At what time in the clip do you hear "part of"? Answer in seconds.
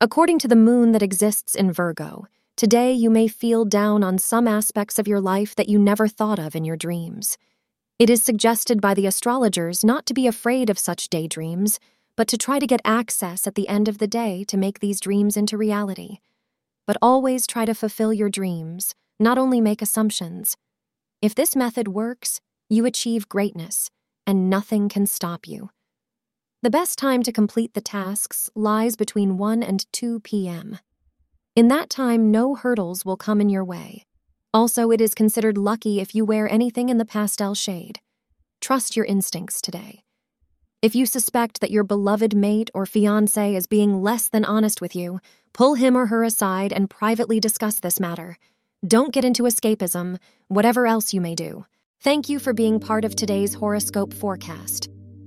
52.80-53.14